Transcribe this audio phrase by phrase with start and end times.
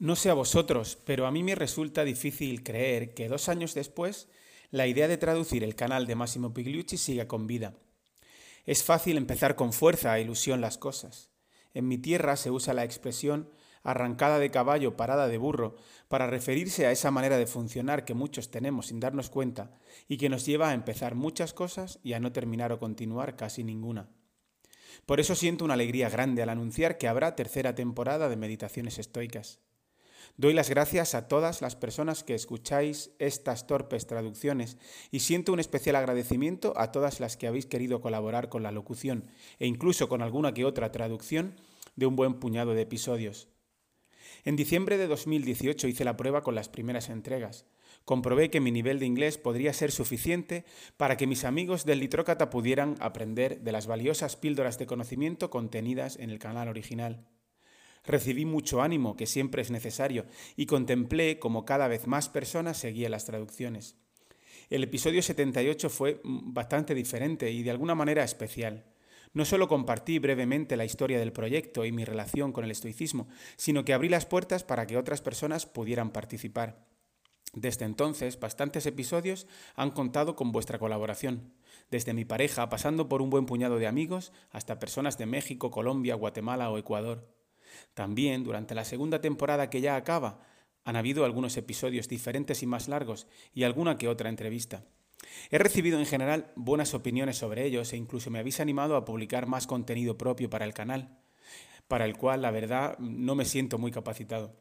[0.00, 4.28] No sé a vosotros, pero a mí me resulta difícil creer que dos años después
[4.70, 7.74] la idea de traducir el canal de Massimo Pigliucci siga con vida.
[8.64, 11.30] Es fácil empezar con fuerza e ilusión las cosas.
[11.74, 13.50] En mi tierra se usa la expresión
[13.82, 15.74] arrancada de caballo, parada de burro,
[16.06, 19.72] para referirse a esa manera de funcionar que muchos tenemos sin darnos cuenta
[20.06, 23.64] y que nos lleva a empezar muchas cosas y a no terminar o continuar casi
[23.64, 24.10] ninguna.
[25.06, 29.58] Por eso siento una alegría grande al anunciar que habrá tercera temporada de Meditaciones Estoicas.
[30.38, 34.76] Doy las gracias a todas las personas que escucháis estas torpes traducciones
[35.10, 39.24] y siento un especial agradecimiento a todas las que habéis querido colaborar con la locución
[39.58, 41.56] e incluso con alguna que otra traducción
[41.96, 43.48] de un buen puñado de episodios.
[44.44, 47.66] En diciembre de 2018 hice la prueba con las primeras entregas.
[48.04, 50.64] Comprobé que mi nivel de inglés podría ser suficiente
[50.96, 56.16] para que mis amigos del Litrócata pudieran aprender de las valiosas píldoras de conocimiento contenidas
[56.16, 57.26] en el canal original.
[58.08, 60.24] Recibí mucho ánimo, que siempre es necesario,
[60.56, 63.96] y contemplé cómo cada vez más personas seguían las traducciones.
[64.70, 68.86] El episodio 78 fue mm, bastante diferente y de alguna manera especial.
[69.34, 73.84] No solo compartí brevemente la historia del proyecto y mi relación con el estoicismo, sino
[73.84, 76.86] que abrí las puertas para que otras personas pudieran participar.
[77.52, 81.52] Desde entonces, bastantes episodios han contado con vuestra colaboración,
[81.90, 86.14] desde mi pareja, pasando por un buen puñado de amigos, hasta personas de México, Colombia,
[86.14, 87.37] Guatemala o Ecuador.
[87.94, 90.40] También, durante la segunda temporada que ya acaba,
[90.84, 94.84] han habido algunos episodios diferentes y más largos y alguna que otra entrevista.
[95.50, 99.46] He recibido en general buenas opiniones sobre ellos e incluso me habéis animado a publicar
[99.46, 101.18] más contenido propio para el canal,
[101.88, 104.56] para el cual la verdad no me siento muy capacitado.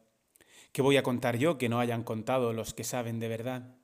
[0.72, 3.76] ¿Qué voy a contar yo que no hayan contado los que saben de verdad?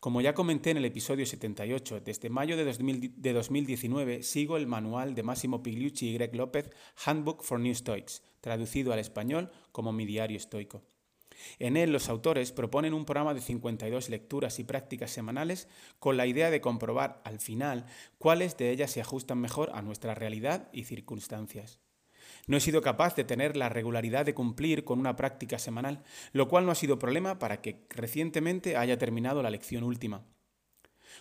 [0.00, 5.22] Como ya comenté en el episodio 78, desde mayo de, 2019 sigo el manual de
[5.22, 6.70] Máximo Pigliucci y Greg López
[7.04, 10.82] Handbook for New Stoics, traducido al español como mi diario estoico.
[11.58, 16.26] En él los autores proponen un programa de 52 lecturas y prácticas semanales con la
[16.26, 17.86] idea de comprobar al final
[18.18, 21.80] cuáles de ellas se ajustan mejor a nuestra realidad y circunstancias.
[22.46, 26.48] No he sido capaz de tener la regularidad de cumplir con una práctica semanal, lo
[26.48, 30.24] cual no ha sido problema para que recientemente haya terminado la lección última.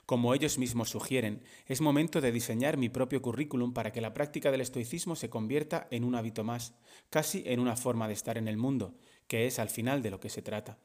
[0.06, 4.52] Como ellos mismos sugieren, es momento de diseñar mi propio currículum para que la práctica
[4.52, 6.76] del estoicismo se convierta en un hábito más,
[7.10, 8.94] casi en una forma de estar en el mundo,
[9.28, 10.78] que es al final de lo que se trata.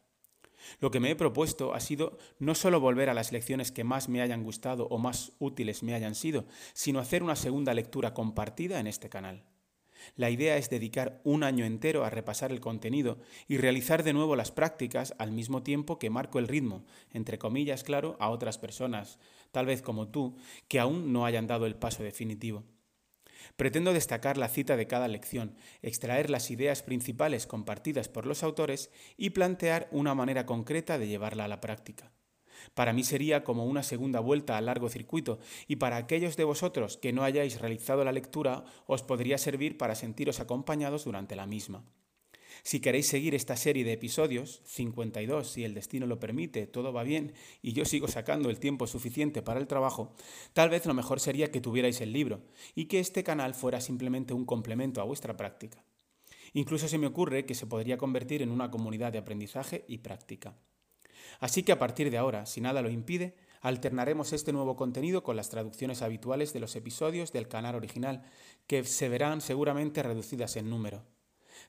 [0.78, 4.08] Lo que me he propuesto ha sido no solo volver a las lecciones que más
[4.08, 8.80] me hayan gustado o más útiles me hayan sido, sino hacer una segunda lectura compartida
[8.80, 9.49] en este canal.
[10.16, 13.18] La idea es dedicar un año entero a repasar el contenido
[13.48, 17.84] y realizar de nuevo las prácticas al mismo tiempo que marco el ritmo, entre comillas,
[17.84, 19.18] claro, a otras personas,
[19.52, 20.36] tal vez como tú,
[20.68, 22.64] que aún no hayan dado el paso definitivo.
[23.56, 28.90] Pretendo destacar la cita de cada lección, extraer las ideas principales compartidas por los autores
[29.16, 32.12] y plantear una manera concreta de llevarla a la práctica.
[32.74, 36.96] Para mí sería como una segunda vuelta al largo circuito y para aquellos de vosotros
[36.96, 41.84] que no hayáis realizado la lectura os podría servir para sentiros acompañados durante la misma.
[42.62, 47.02] Si queréis seguir esta serie de episodios, 52 si el destino lo permite, todo va
[47.02, 47.32] bien
[47.62, 50.14] y yo sigo sacando el tiempo suficiente para el trabajo,
[50.52, 52.42] tal vez lo mejor sería que tuvierais el libro
[52.74, 55.84] y que este canal fuera simplemente un complemento a vuestra práctica.
[56.52, 60.56] Incluso se me ocurre que se podría convertir en una comunidad de aprendizaje y práctica.
[61.38, 65.36] Así que a partir de ahora, si nada lo impide, alternaremos este nuevo contenido con
[65.36, 68.22] las traducciones habituales de los episodios del canal original,
[68.66, 71.04] que se verán seguramente reducidas en número.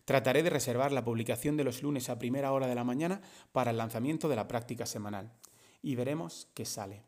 [0.05, 3.71] Trataré de reservar la publicación de los lunes a primera hora de la mañana para
[3.71, 5.33] el lanzamiento de la práctica semanal.
[5.81, 7.03] Y veremos qué sale.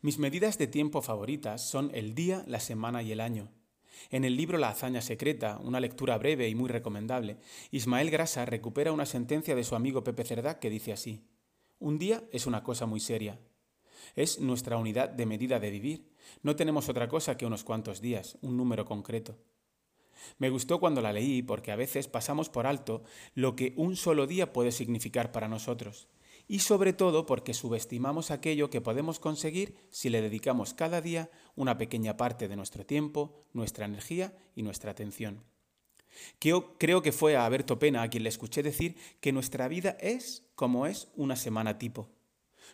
[0.00, 3.50] Mis medidas de tiempo favoritas son el día, la semana y el año.
[4.10, 7.38] En el libro La hazaña secreta, una lectura breve y muy recomendable,
[7.70, 11.24] Ismael Grasa recupera una sentencia de su amigo Pepe Cerdá que dice así:
[11.78, 13.38] Un día es una cosa muy seria.
[14.14, 16.12] Es nuestra unidad de medida de vivir.
[16.42, 19.38] No tenemos otra cosa que unos cuantos días, un número concreto.
[20.38, 23.02] Me gustó cuando la leí porque a veces pasamos por alto
[23.34, 26.08] lo que un solo día puede significar para nosotros
[26.46, 31.78] y sobre todo porque subestimamos aquello que podemos conseguir si le dedicamos cada día una
[31.78, 35.42] pequeña parte de nuestro tiempo, nuestra energía y nuestra atención.
[36.38, 40.44] Creo que fue a Alberto Pena a quien le escuché decir que nuestra vida es
[40.54, 42.10] como es una semana tipo.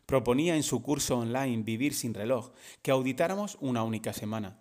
[0.05, 2.53] Proponía en su curso online Vivir sin reloj
[2.83, 4.61] que auditáramos una única semana.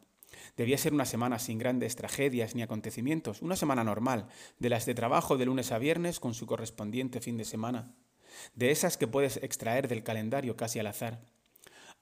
[0.56, 4.27] Debía ser una semana sin grandes tragedias ni acontecimientos, una semana normal,
[4.59, 7.94] de las de trabajo de lunes a viernes con su correspondiente fin de semana
[8.56, 11.22] de esas que puedes extraer del calendario casi al azar.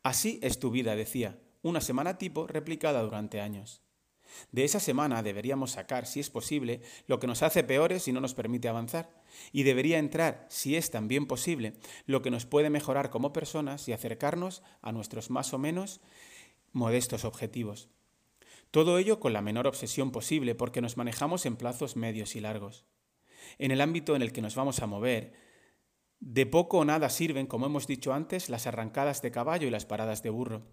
[0.04, 3.82] Así es tu vida, decía, una semana tipo replicada durante años.
[4.52, 8.22] De esa semana deberíamos sacar, si es posible, lo que nos hace peores y no
[8.22, 9.10] nos permite avanzar.
[9.52, 11.74] Y debería entrar, si es también posible,
[12.06, 16.02] lo que nos puede mejorar como personas y acercarnos a nuestros más o menos
[16.72, 17.90] modestos objetivos.
[18.72, 22.86] Todo ello con la menor obsesión posible porque nos manejamos en plazos medios y largos.
[23.58, 25.34] En el ámbito en el que nos vamos a mover,
[26.20, 29.86] de poco o nada sirven, como hemos dicho antes, las arrancadas de caballo y las
[29.86, 30.64] paradas de burro.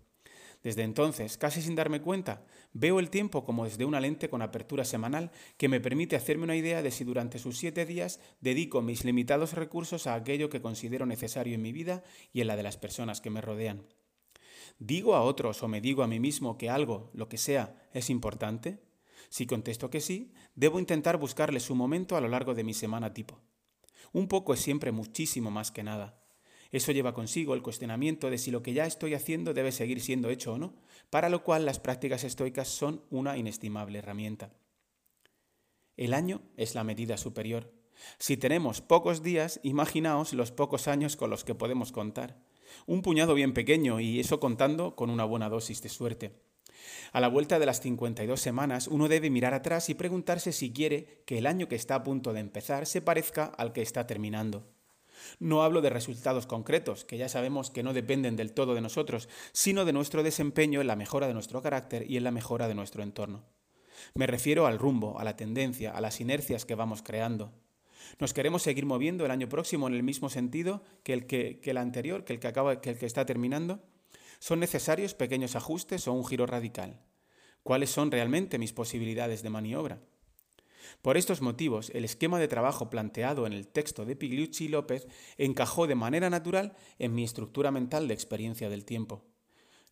[0.62, 4.87] Desde entonces, casi sin darme cuenta, veo el tiempo como desde una lente con apertura
[4.87, 9.05] semanal que me permite hacerme una idea de si durante sus siete días dedico mis
[9.05, 12.02] limitados recursos a aquello que considero necesario en mi vida
[12.32, 13.87] y en la de las personas que me rodean.
[14.79, 18.08] ¿Digo a otros o me digo a mí mismo que algo, lo que sea, es
[18.08, 18.81] importante?
[19.29, 23.12] Si contesto que sí, debo intentar buscarle su momento a lo largo de mi semana
[23.12, 23.38] tipo.
[24.14, 26.22] Un poco es siempre muchísimo más que nada.
[26.70, 30.31] Eso lleva consigo el cuestionamiento de si lo que ya estoy haciendo debe seguir siendo
[30.31, 30.76] hecho o no,
[31.11, 34.52] para lo cual las prácticas estoicas son una inestimable herramienta.
[35.96, 37.72] El año es la medida superior.
[38.19, 42.40] Si tenemos pocos días, imaginaos los pocos años con los que podemos contar.
[42.87, 46.40] Un puñado bien pequeño y eso contando con una buena dosis de suerte.
[47.12, 51.22] A la vuelta de las 52 semanas, uno debe mirar atrás y preguntarse si quiere
[51.26, 54.66] que el año que está a punto de empezar se parezca al que está terminando.
[55.38, 59.28] No hablo de resultados concretos, que ya sabemos que no dependen del todo de nosotros,
[59.52, 62.75] sino de nuestro desempeño en la mejora de nuestro carácter y en la mejora de
[62.75, 63.44] nuestro entorno.
[64.14, 67.52] Me refiero al rumbo, a la tendencia, a las inercias que vamos creando.
[68.19, 71.76] ¿Nos queremos seguir moviendo el año próximo en el mismo sentido que el, que, el
[71.78, 73.82] anterior, que el que, acaba, que el que está terminando?
[74.38, 77.00] ¿Son necesarios pequeños ajustes o un giro radical?
[77.62, 80.00] ¿Cuáles son realmente mis posibilidades de maniobra?
[81.02, 85.06] Por estos motivos, el esquema de trabajo planteado en el texto de Pigliucci y López
[85.38, 89.25] encajó de manera natural en mi estructura mental de experiencia del tiempo.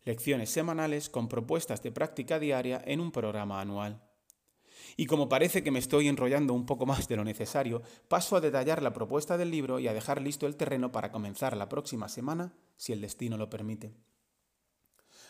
[0.05, 4.03] Lecciones semanales con propuestas de práctica diaria en un programa anual.
[4.97, 8.41] Y como parece que me estoy enrollando un poco más de lo necesario, paso a
[8.41, 12.09] detallar la propuesta del libro y a dejar listo el terreno para comenzar la próxima
[12.09, 13.93] semana, si el destino lo permite.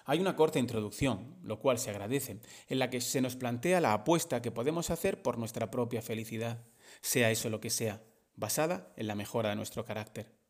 [0.05, 3.93] Hay una corta introducción, lo cual se agradece, en la que se nos plantea la
[3.93, 6.65] apuesta que podemos hacer por nuestra propia felicidad,
[7.01, 8.03] sea eso lo que sea,
[8.35, 10.43] basada en la mejora de nuestro carácter.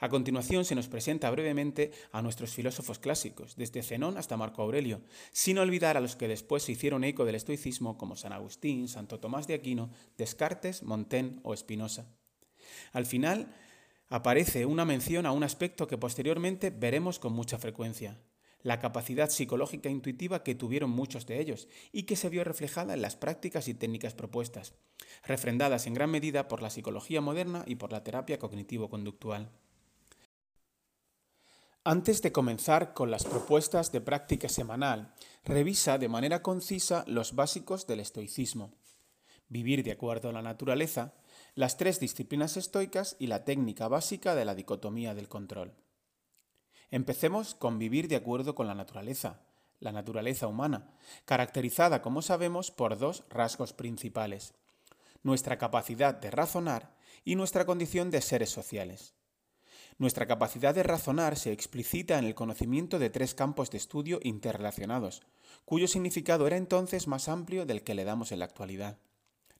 [0.00, 5.00] A continuación se nos presenta brevemente a nuestros filósofos clásicos, desde Zenón hasta Marco Aurelio,
[5.32, 9.20] sin olvidar a los que después se hicieron eco del estoicismo como San Agustín, Santo
[9.20, 12.06] Tomás de Aquino, Descartes, Montaigne o Spinoza.
[12.92, 13.54] Al final
[14.08, 18.18] aparece una mención a un aspecto que posteriormente veremos con mucha frecuencia,
[18.62, 23.02] la capacidad psicológica intuitiva que tuvieron muchos de ellos y que se vio reflejada en
[23.02, 24.74] las prácticas y técnicas propuestas,
[25.24, 29.50] refrendadas en gran medida por la psicología moderna y por la terapia cognitivo-conductual.
[31.84, 35.14] Antes de comenzar con las propuestas de práctica semanal,
[35.44, 38.74] revisa de manera concisa los básicos del estoicismo.
[39.48, 41.14] Vivir de acuerdo a la naturaleza,
[41.54, 45.72] las tres disciplinas estoicas y la técnica básica de la dicotomía del control.
[46.90, 49.40] Empecemos con vivir de acuerdo con la naturaleza,
[49.78, 50.90] la naturaleza humana,
[51.26, 54.54] caracterizada, como sabemos, por dos rasgos principales,
[55.22, 59.12] nuestra capacidad de razonar y nuestra condición de seres sociales.
[59.98, 65.22] Nuestra capacidad de razonar se explicita en el conocimiento de tres campos de estudio interrelacionados,
[65.66, 68.96] cuyo significado era entonces más amplio del que le damos en la actualidad.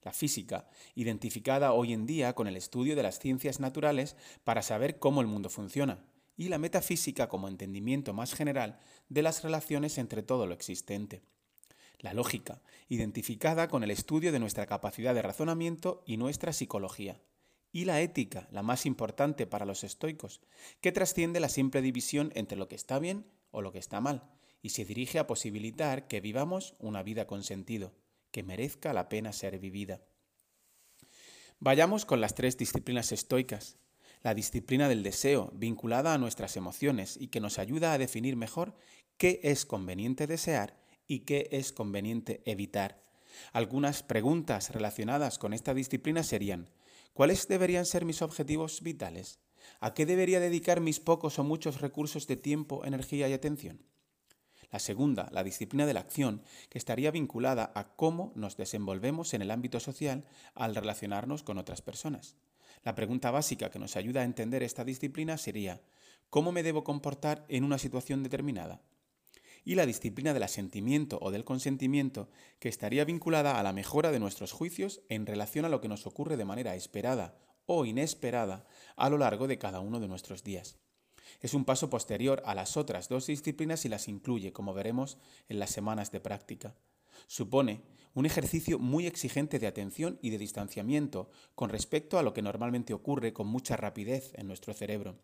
[0.01, 4.97] La física, identificada hoy en día con el estudio de las ciencias naturales para saber
[4.97, 5.99] cómo el mundo funciona,
[6.39, 8.79] y la metafísica como entendimiento más general
[9.09, 11.21] de las relaciones entre todo lo existente.
[11.99, 17.19] La lógica, identificada con el estudio de nuestra capacidad de razonamiento y nuestra psicología.
[17.73, 20.39] Y la ética, la más importante para los estoicos,
[20.79, 24.31] que trasciende la simple división entre lo que está bien o lo que está mal,
[24.61, 27.91] y se dirige a posibilitar que vivamos una vida con sentido,
[28.31, 30.05] que merezca la pena ser vivida.
[31.59, 33.77] Vayamos con las tres disciplinas estoicas,
[34.21, 38.75] la disciplina del deseo, vinculada a nuestras emociones y que nos ayuda a definir mejor
[39.17, 43.03] qué es conveniente desear y qué es conveniente evitar.
[43.53, 46.69] Algunas preguntas relacionadas con esta disciplina serían,
[47.13, 49.39] ¿cuáles deberían ser mis objetivos vitales?
[49.79, 53.83] ¿A qué debería dedicar mis pocos o muchos recursos de tiempo, energía y atención?
[54.71, 59.41] La segunda, la disciplina de la acción, que estaría vinculada a cómo nos desenvolvemos en
[59.41, 62.35] el ámbito social al relacionarnos con otras personas.
[62.83, 65.81] La pregunta básica que nos ayuda a entender esta disciplina sería,
[66.29, 68.81] ¿cómo me debo comportar en una situación determinada?
[69.65, 74.19] Y la disciplina del asentimiento o del consentimiento, que estaría vinculada a la mejora de
[74.19, 79.09] nuestros juicios en relación a lo que nos ocurre de manera esperada o inesperada a
[79.09, 80.79] lo largo de cada uno de nuestros días.
[81.41, 85.17] Es un paso posterior a las otras dos disciplinas y las incluye, como veremos
[85.49, 86.75] en las semanas de práctica.
[87.27, 87.83] Supone
[88.13, 92.93] un ejercicio muy exigente de atención y de distanciamiento con respecto a lo que normalmente
[92.93, 95.19] ocurre con mucha rapidez en nuestro cerebro.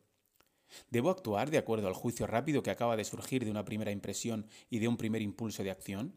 [0.90, 4.48] ¿Debo actuar de acuerdo al juicio rápido que acaba de surgir de una primera impresión
[4.70, 6.16] y de un primer impulso de acción?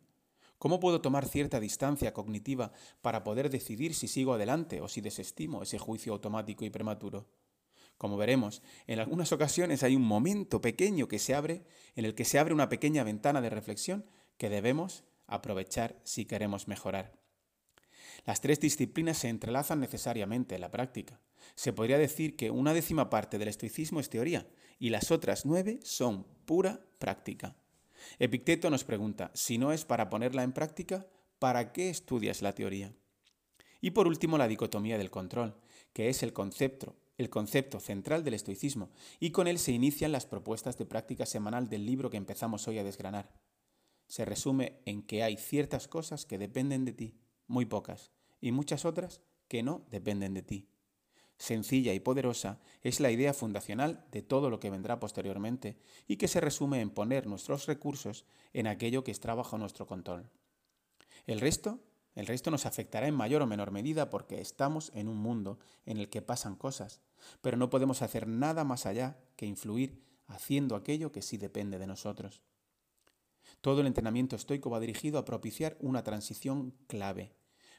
[0.59, 5.63] ¿Cómo puedo tomar cierta distancia cognitiva para poder decidir si sigo adelante o si desestimo
[5.63, 7.29] ese juicio automático y prematuro?
[7.97, 11.65] Como veremos, en algunas ocasiones hay un momento pequeño que se abre
[11.97, 14.07] en el que se abre una pequeña ventana de reflexión
[14.37, 17.17] que debemos aprovechar si queremos mejorar.
[18.27, 21.21] Las tres disciplinas se entrelazan necesariamente en la práctica.
[21.55, 25.79] Se podría decir que una décima parte del estoicismo es teoría y las otras nueve
[25.83, 27.57] son pura práctica.
[28.19, 31.07] Epicteto nos pregunta, si no es para ponerla en práctica,
[31.39, 32.95] ¿para qué estudias la teoría?
[33.81, 35.57] Y por último, la dicotomía del control,
[35.93, 40.27] que es el concepto, el concepto central del estoicismo, y con él se inician las
[40.27, 43.33] propuestas de práctica semanal del libro que empezamos hoy a desgranar.
[44.09, 47.15] Se resume en que hay ciertas cosas que dependen de ti,
[47.47, 48.11] muy pocas,
[48.41, 50.69] y muchas otras que no dependen de ti.
[51.39, 56.27] Sencilla y poderosa es la idea fundacional de todo lo que vendrá posteriormente y que
[56.27, 60.29] se resume en poner nuestros recursos en aquello que está bajo nuestro control.
[61.27, 61.79] El resto,
[62.17, 65.99] el resto nos afectará en mayor o menor medida porque estamos en un mundo en
[65.99, 67.03] el que pasan cosas,
[67.41, 71.87] pero no podemos hacer nada más allá que influir haciendo aquello que sí depende de
[71.87, 72.43] nosotros.
[73.61, 77.33] Todo el entrenamiento estoico va dirigido a propiciar una transición clave,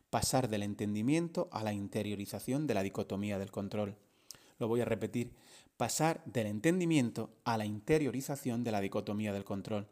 [0.10, 3.96] pasar del entendimiento a la interiorización de la dicotomía del control.
[4.58, 5.34] Lo voy a repetir,
[5.78, 9.88] pasar del entendimiento a la interiorización de la dicotomía del control.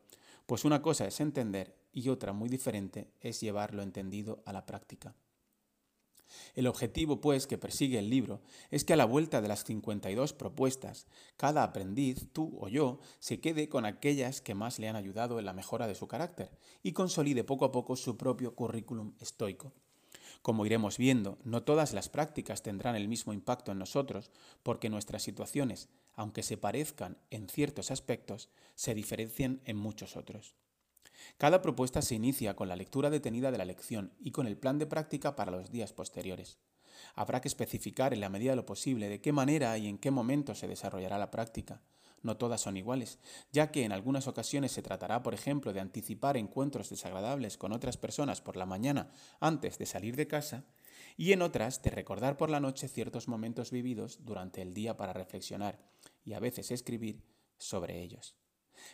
[0.45, 4.65] Pues una cosa es entender y otra muy diferente es llevar lo entendido a la
[4.65, 5.15] práctica.
[6.55, 8.41] El objetivo, pues, que persigue el libro
[8.71, 11.07] es que a la vuelta de las 52 propuestas,
[11.37, 15.45] cada aprendiz, tú o yo, se quede con aquellas que más le han ayudado en
[15.45, 16.51] la mejora de su carácter
[16.83, 19.73] y consolide poco a poco su propio currículum estoico.
[20.41, 24.31] Como iremos viendo, no todas las prácticas tendrán el mismo impacto en nosotros,
[24.63, 30.55] porque nuestras situaciones, aunque se parezcan en ciertos aspectos, se diferencian en muchos otros.
[31.37, 34.79] Cada propuesta se inicia con la lectura detenida de la lección y con el plan
[34.79, 36.59] de práctica para los días posteriores.
[37.15, 40.11] Habrá que especificar en la medida de lo posible de qué manera y en qué
[40.11, 41.81] momento se desarrollará la práctica.
[42.23, 43.19] No todas son iguales,
[43.51, 47.97] ya que en algunas ocasiones se tratará, por ejemplo, de anticipar encuentros desagradables con otras
[47.97, 50.65] personas por la mañana antes de salir de casa,
[51.15, 55.13] y en otras de recordar por la noche ciertos momentos vividos durante el día para
[55.13, 55.79] reflexionar
[56.23, 57.23] y a veces escribir
[57.57, 58.35] sobre ellos.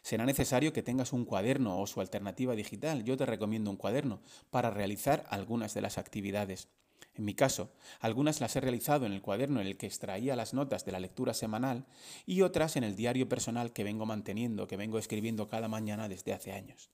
[0.01, 3.03] Será necesario que tengas un cuaderno o su alternativa digital.
[3.03, 6.67] Yo te recomiendo un cuaderno para realizar algunas de las actividades.
[7.15, 10.53] En mi caso, algunas las he realizado en el cuaderno en el que extraía las
[10.53, 11.85] notas de la lectura semanal
[12.25, 16.33] y otras en el diario personal que vengo manteniendo, que vengo escribiendo cada mañana desde
[16.33, 16.89] hace años.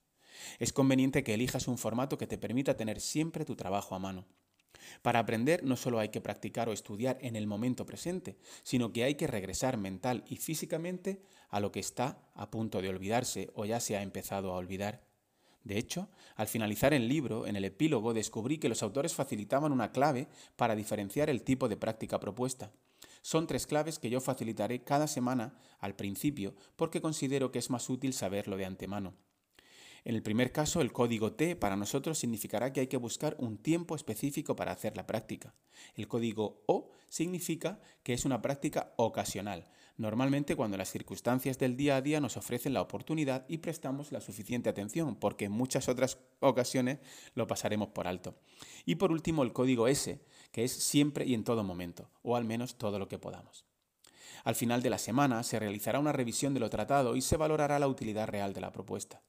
[0.60, 4.26] Es conveniente que elijas un formato que te permita tener siempre tu trabajo a mano.
[5.02, 9.04] Para aprender no solo hay que practicar o estudiar en el momento presente, sino que
[9.04, 13.66] hay que regresar mental y físicamente a lo que está a punto de olvidarse o
[13.66, 15.08] ya se ha empezado a olvidar.
[15.64, 19.92] De hecho, al finalizar el libro, en el epílogo, descubrí que los autores facilitaban una
[19.92, 22.72] clave para diferenciar el tipo de práctica propuesta.
[23.22, 27.90] Son tres claves que yo facilitaré cada semana al principio porque considero que es más
[27.90, 29.14] útil saberlo de antemano.
[30.06, 33.58] En el primer caso, el código T para nosotros significará que hay que buscar un
[33.58, 35.54] tiempo específico para hacer la práctica.
[35.96, 41.98] El código O significa que es una práctica ocasional, normalmente cuando las circunstancias del día
[41.98, 46.20] a día nos ofrecen la oportunidad y prestamos la suficiente atención, porque en muchas otras
[46.40, 47.00] ocasiones
[47.36, 48.40] lo pasaremos por alto.
[48.86, 52.46] Y por último, el código S, que es siempre y en todo momento, o al
[52.46, 53.66] menos todo lo que podamos.
[54.46, 57.78] Al final de la semana se realizará una revisión de lo tratado y se valorará
[57.80, 59.22] la utilidad real de la propuesta.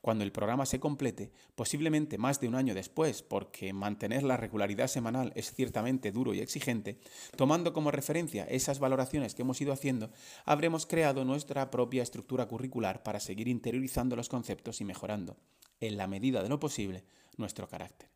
[0.00, 4.88] Cuando el programa se complete, posiblemente más de un año después, porque mantener la regularidad
[4.88, 6.98] semanal es ciertamente duro y exigente,
[7.36, 10.10] tomando como referencia esas valoraciones que hemos ido haciendo,
[10.44, 15.36] habremos creado nuestra propia estructura curricular para seguir interiorizando los conceptos y mejorando,
[15.80, 17.04] en la medida de lo posible,
[17.36, 18.10] nuestro carácter.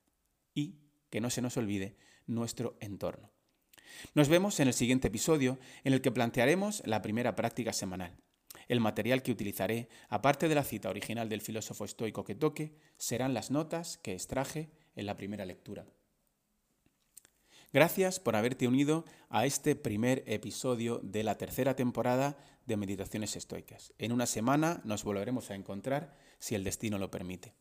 [0.54, 0.78] Y,
[1.10, 3.30] que no se nos olvide, nuestro entorno.
[4.14, 8.16] Nos vemos en el siguiente episodio en el que plantearemos la primera práctica semanal.
[8.72, 13.34] El material que utilizaré, aparte de la cita original del filósofo estoico que toque, serán
[13.34, 15.84] las notas que extraje en la primera lectura.
[17.74, 23.92] Gracias por haberte unido a este primer episodio de la tercera temporada de Meditaciones Estoicas.
[23.98, 27.52] En una semana nos volveremos a encontrar si el destino lo permite.